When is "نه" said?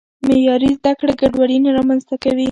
1.65-1.69